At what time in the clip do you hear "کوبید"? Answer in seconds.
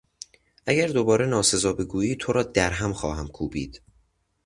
3.27-3.81